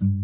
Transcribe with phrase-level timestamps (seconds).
[0.00, 0.14] Hello,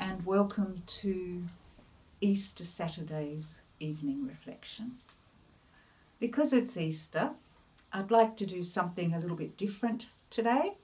[0.00, 1.44] and welcome to
[2.20, 4.96] Easter Saturday's evening reflection.
[6.18, 7.30] Because it's Easter,
[7.92, 10.74] I'd like to do something a little bit different today,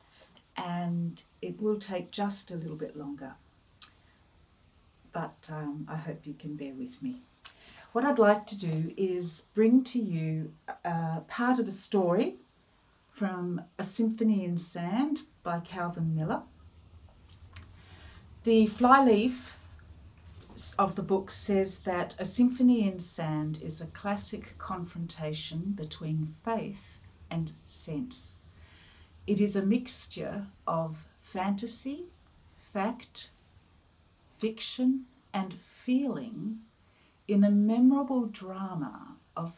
[0.56, 3.32] and it will take just a little bit longer.
[5.12, 7.22] But um, I hope you can bear with me.
[7.92, 12.36] What I'd like to do is bring to you uh, part of a story
[13.10, 16.40] from A Symphony in Sand by Calvin Miller.
[18.44, 19.58] The flyleaf
[20.78, 27.00] of the book says that A Symphony in Sand is a classic confrontation between faith
[27.30, 28.38] and sense.
[29.26, 32.04] It is a mixture of fantasy,
[32.72, 33.28] fact,
[34.38, 36.60] fiction, and feeling
[37.28, 39.52] in a memorable drama of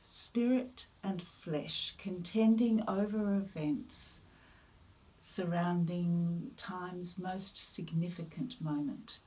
[0.00, 4.20] spirit and flesh contending over events
[5.20, 9.18] surrounding time's most significant moment.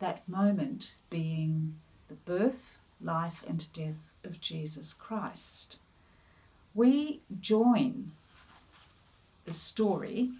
[0.00, 1.76] That moment being
[2.08, 5.78] the birth, life, and death of Jesus Christ.
[6.74, 8.10] We join
[9.44, 10.30] the story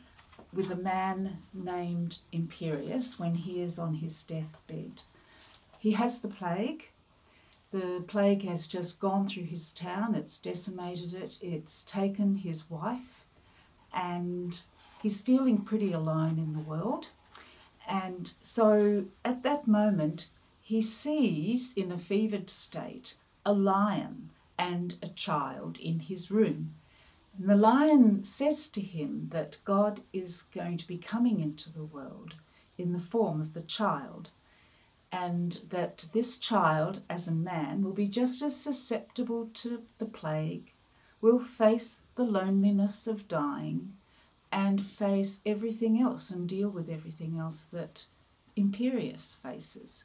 [0.52, 5.02] with a man named Imperius when he is on his deathbed.
[5.78, 6.90] He has the plague.
[7.72, 13.26] The plague has just gone through his town, it's decimated it, it's taken his wife,
[13.92, 14.62] and
[15.02, 17.08] he's feeling pretty alone in the world.
[17.86, 20.28] And so at that moment,
[20.62, 26.74] he sees in a fevered state a lion and a child in his room.
[27.38, 31.84] And the lion says to him that God is going to be coming into the
[31.84, 32.34] world
[32.78, 34.30] in the form of the child,
[35.16, 40.72] and that this child, as a man, will be just as susceptible to the plague,
[41.22, 43.94] will face the loneliness of dying,
[44.52, 48.04] and face everything else and deal with everything else that
[48.58, 50.04] Imperius faces.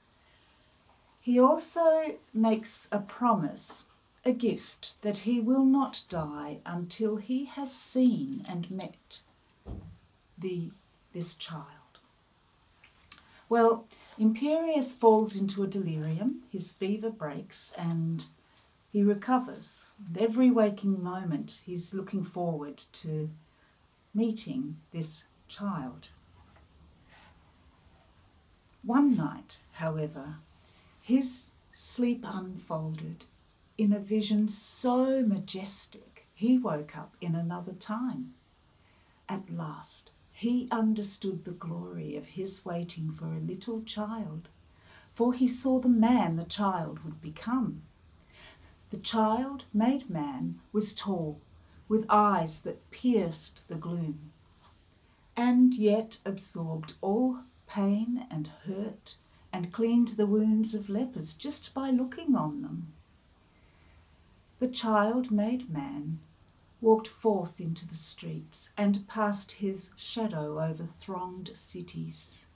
[1.19, 3.85] He also makes a promise
[4.23, 9.19] a gift that he will not die until he has seen and met
[10.37, 10.71] the
[11.13, 11.65] this child.
[13.49, 13.85] Well,
[14.19, 18.25] Imperius falls into a delirium, his fever breaks, and
[18.91, 19.87] he recovers.
[20.05, 23.29] And every waking moment, he's looking forward to
[24.13, 26.09] meeting this child.
[28.83, 30.35] One night, however,
[31.01, 33.25] his sleep unfolded
[33.77, 38.33] in a vision so majestic, he woke up in another time.
[39.29, 44.49] At last, he understood the glory of his waiting for a little child,
[45.13, 47.83] for he saw the man the child would become.
[48.89, 51.39] The child, made man, was tall,
[51.87, 54.31] with eyes that pierced the gloom,
[55.37, 59.17] and yet absorbed all pain and hurt
[59.53, 62.93] and cleaned the wounds of lepers just by looking on them
[64.57, 66.19] the child made man
[66.81, 72.47] walked forth into the streets and passed his shadow over thronged cities.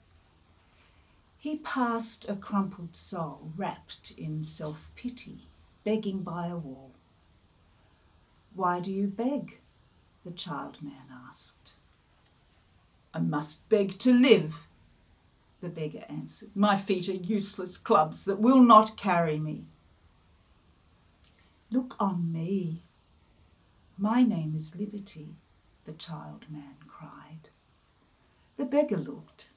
[1.38, 5.46] He passed a crumpled soul wrapped in self pity,
[5.84, 6.90] begging by a wall.
[8.54, 9.58] Why do you beg?
[10.24, 11.74] the child man asked.
[13.14, 14.66] I must beg to live,
[15.60, 16.50] the beggar answered.
[16.54, 19.66] My feet are useless clubs that will not carry me.
[21.70, 22.82] Look on me.
[23.98, 25.36] My name is Liberty,
[25.86, 27.48] the child man cried.
[28.58, 29.48] The beggar looked.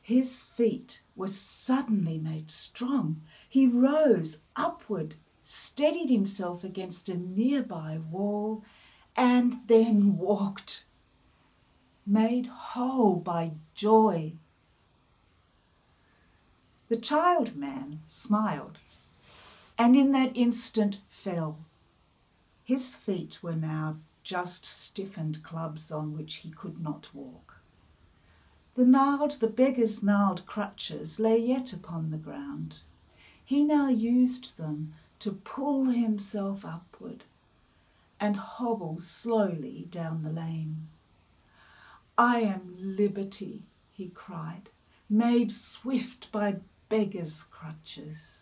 [0.00, 3.22] His feet were suddenly made strong.
[3.48, 8.64] He rose upward, steadied himself against a nearby wall,
[9.16, 10.84] and then walked,
[12.06, 14.32] made whole by joy.
[16.88, 18.78] The child man smiled
[19.78, 21.58] and in that instant fell.
[22.72, 27.60] His feet were now just stiffened clubs on which he could not walk.
[28.76, 32.80] The gnarled, the beggar's gnarled crutches lay yet upon the ground.
[33.44, 37.24] He now used them to pull himself upward
[38.18, 40.88] and hobble slowly down the lane.
[42.16, 44.70] I am liberty, he cried,
[45.10, 46.56] made swift by
[46.88, 48.41] beggars' crutches.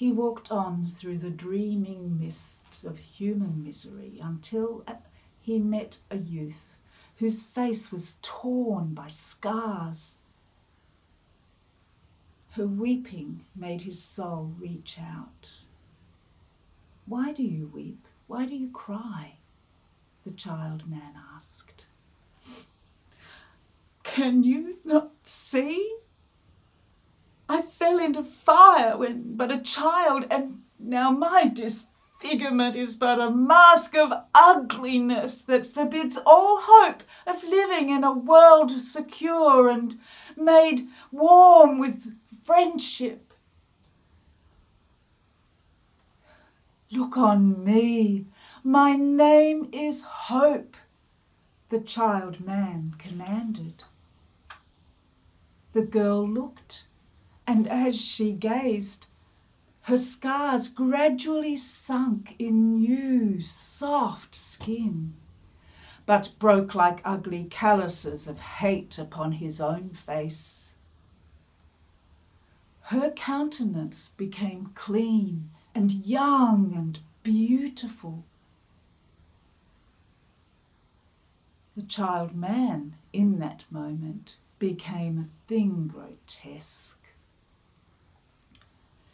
[0.00, 4.94] He walked on through the dreaming mists of human misery until uh,
[5.42, 6.78] he met a youth
[7.16, 10.16] whose face was torn by scars.
[12.52, 15.50] Her weeping made his soul reach out.
[17.04, 18.08] Why do you weep?
[18.26, 19.34] Why do you cry?
[20.24, 21.84] The child man asked.
[24.02, 25.98] Can you not see?
[27.50, 33.28] I fell into fire when but a child, and now my disfigurement is but a
[33.28, 39.98] mask of ugliness that forbids all hope of living in a world secure and
[40.36, 42.14] made warm with
[42.44, 43.34] friendship.
[46.92, 48.26] Look on me.
[48.62, 50.76] My name is Hope,
[51.68, 53.82] the child man commanded.
[55.72, 56.84] The girl looked
[57.50, 59.06] and as she gazed,
[59.82, 65.14] her scars gradually sunk in new, soft skin,
[66.06, 70.74] but broke like ugly calluses of hate upon his own face.
[72.82, 78.22] Her countenance became clean and young and beautiful.
[81.76, 86.99] The child man, in that moment, became a thing grotesque.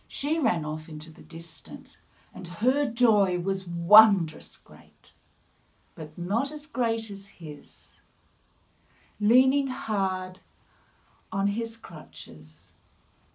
[0.08, 1.98] She ran off into the distance,
[2.32, 5.12] and her joy was wondrous great,
[5.94, 8.00] but not as great as his.
[9.20, 10.40] Leaning hard
[11.32, 12.74] on his crutches,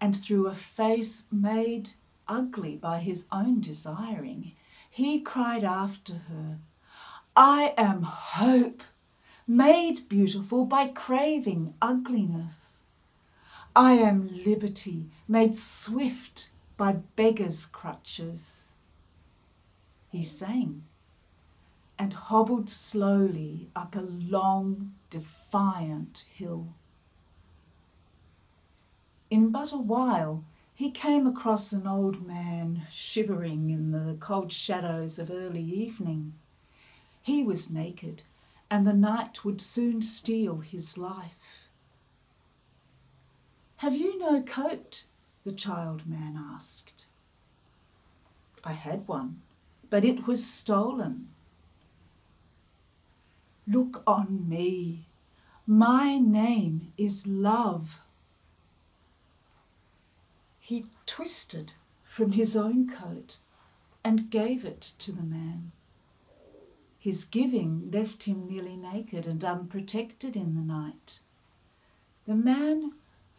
[0.00, 1.90] and through a face made
[2.26, 4.52] ugly by his own desiring,
[4.88, 6.58] he cried after her,
[7.36, 8.82] I am hope,
[9.46, 12.78] made beautiful by craving ugliness.
[13.74, 16.50] I am liberty, made swift
[16.82, 18.72] by beggars' crutches.
[20.10, 20.82] He sang
[21.96, 26.74] and hobbled slowly up a long, defiant hill.
[29.30, 30.42] In but a while,
[30.74, 36.32] he came across an old man shivering in the cold shadows of early evening.
[37.22, 38.22] He was naked,
[38.68, 41.68] and the night would soon steal his life.
[43.76, 45.04] Have you no coat?
[45.44, 47.06] The child man asked.
[48.64, 49.42] I had one,
[49.90, 51.28] but it was stolen.
[53.66, 55.06] Look on me.
[55.66, 58.00] My name is Love.
[60.58, 61.72] He twisted
[62.04, 63.38] from his own coat
[64.04, 65.72] and gave it to the man.
[66.98, 71.18] His giving left him nearly naked and unprotected in the night.
[72.26, 72.92] The man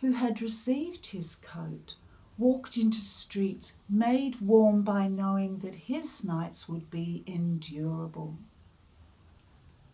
[0.03, 1.95] who had received his coat
[2.37, 8.35] walked into streets made warm by knowing that his nights would be endurable.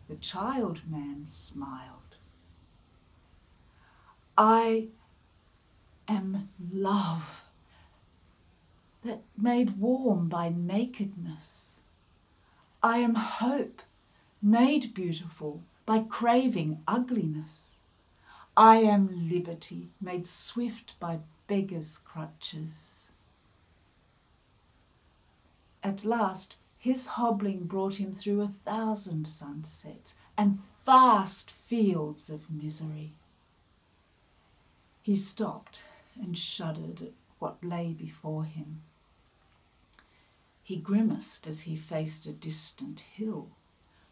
[0.08, 2.18] The child man smiled.
[4.36, 4.88] I
[6.08, 7.44] am love
[9.06, 11.82] that made warm by nakedness.
[12.82, 13.84] I am hope
[14.42, 17.69] made beautiful by craving ugliness.
[18.60, 23.08] I am liberty, made swift by beggars' crutches.
[25.82, 33.14] At last, his hobbling brought him through a thousand sunsets and vast fields of misery.
[35.04, 35.84] He stopped
[36.22, 38.82] and shuddered at what lay before him.
[40.66, 43.52] He grimaced as he faced a distant hill,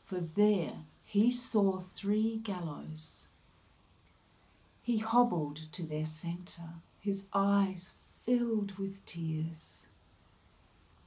[0.06, 3.27] for there he saw three gallows
[4.88, 7.94] he hobbled to their centre, his eyes
[8.26, 9.86] filled with tears.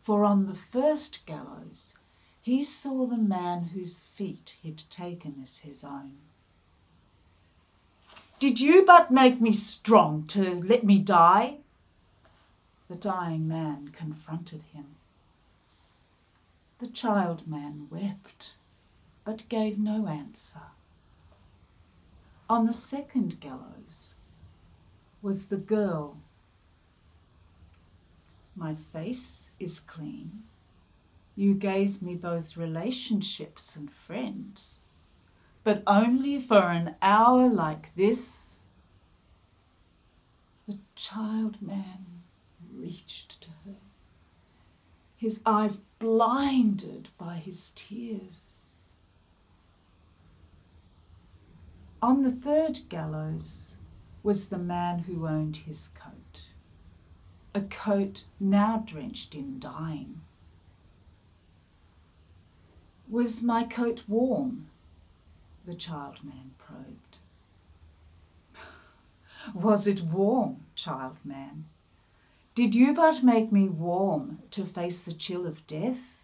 [0.03, 1.95] For on the first gallows
[2.43, 6.19] he saw the man whose feet he'd taken as his own.
[8.39, 11.57] Did you but make me strong to let me die?
[12.91, 14.97] The dying man confronted him.
[16.81, 18.57] The child man wept,
[19.25, 20.61] but gave no answer.
[22.51, 24.15] On the second gallows
[25.23, 26.17] was the girl.
[28.57, 30.43] My face is clean.
[31.37, 34.81] You gave me both relationships and friends,
[35.63, 38.57] but only for an hour like this.
[40.67, 42.25] The child man
[42.75, 43.77] reached to her,
[45.17, 48.55] his eyes blinded by his tears.
[52.03, 53.77] On the third gallows
[54.23, 56.47] was the man who owned his coat,
[57.55, 60.23] a coat now drenched in dying.
[63.07, 64.69] Was my coat warm?
[65.67, 67.19] The child man probed.
[69.55, 71.67] Was it warm, child man?
[72.55, 76.23] Did you but make me warm to face the chill of death?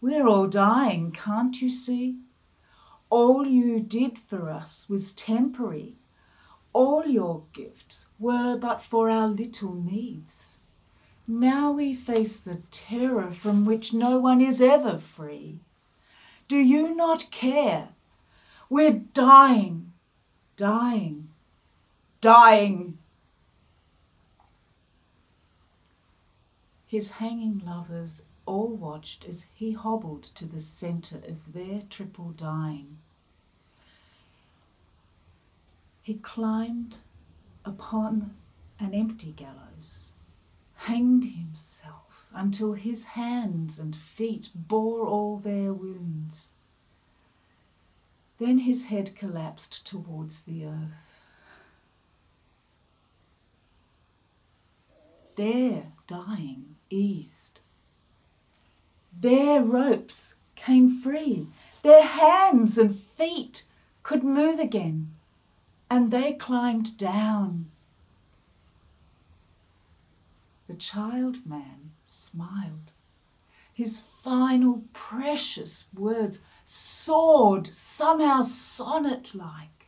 [0.00, 2.16] We're all dying, can't you see?
[3.10, 5.94] All you did for us was temporary.
[6.72, 10.58] All your gifts were but for our little needs.
[11.26, 15.60] Now we face the terror from which no one is ever free.
[16.48, 17.88] Do you not care?
[18.70, 19.92] We're dying,
[20.56, 21.28] dying,
[22.20, 22.98] dying.
[26.86, 32.96] His hanging lovers all watched as he hobbled to the centre of their triple dying.
[36.00, 36.98] He climbed
[37.64, 38.34] upon
[38.80, 40.12] an empty gallows,
[40.76, 46.54] hanged himself until his hands and feet bore all their wounds.
[48.38, 51.20] Then his head collapsed towards the earth.
[55.36, 57.60] Their dying eased.
[59.12, 61.48] Their ropes came free.
[61.82, 63.64] Their hands and feet
[64.02, 65.14] could move again,
[65.90, 67.70] and they climbed down.
[70.68, 72.90] The child man smiled.
[73.72, 79.86] His final precious words soared somehow sonnet like.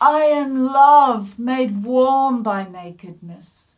[0.00, 3.74] I am love made warm by nakedness.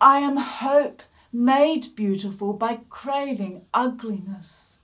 [0.00, 4.78] I am hope made beautiful by craving ugliness.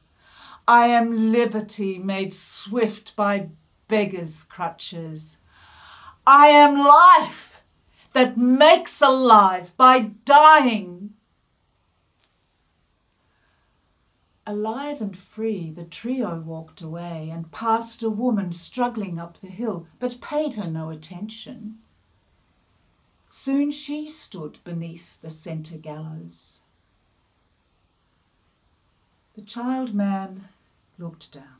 [0.66, 3.48] I am liberty made swift by
[3.88, 5.38] beggars' crutches.
[6.26, 7.62] I am life
[8.14, 11.14] that makes alive by dying.
[14.46, 19.86] Alive and free, the trio walked away and passed a woman struggling up the hill,
[19.98, 21.78] but paid her no attention.
[23.36, 26.62] Soon she stood beneath the centre gallows.
[29.34, 30.48] The child man
[31.00, 31.58] looked down.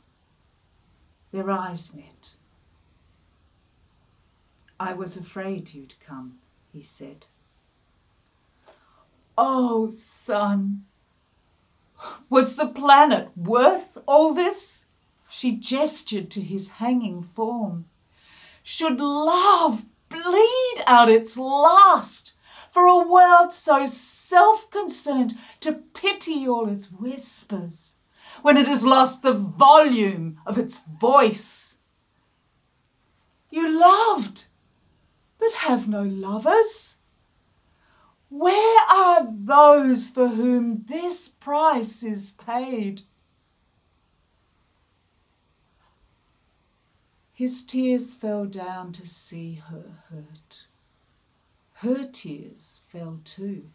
[1.33, 2.31] Their eyes met.
[4.79, 6.39] I was afraid you'd come,
[6.71, 7.25] he said.
[9.37, 10.85] Oh, son,
[12.29, 14.85] was the planet worth all this?
[15.29, 17.85] She gestured to his hanging form.
[18.63, 19.85] Should love
[20.23, 22.33] bleed out its last
[22.71, 27.95] for a world so self concerned to pity all its whispers
[28.41, 31.77] when it has lost the volume of its voice.
[33.49, 34.45] You loved,
[35.39, 36.97] but have no lovers.
[38.29, 43.03] Where are those for whom this price is paid?
[47.35, 50.67] His tears fell down to see her hurt.
[51.73, 53.71] Her tears fell too.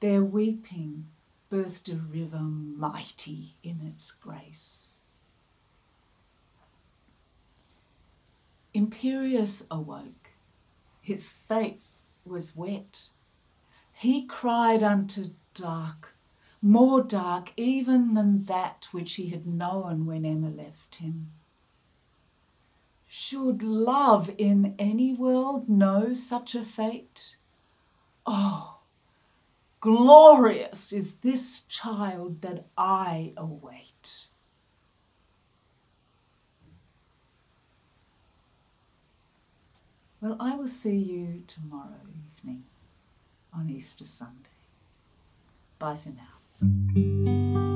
[0.00, 1.06] Their weeping
[1.50, 4.98] birthed a river mighty in its grace.
[8.74, 10.32] Imperius awoke.
[11.00, 13.08] His face was wet.
[13.94, 16.14] He cried unto dark,
[16.60, 21.32] more dark even than that which he had known when Emma left him.
[23.14, 27.36] Should love in any world know such a fate?
[28.24, 28.78] Oh,
[29.82, 34.22] glorious is this child that I await.
[40.22, 42.00] Well, I will see you tomorrow
[42.38, 42.64] evening
[43.52, 44.48] on Easter Sunday.
[45.78, 47.71] Bye for now.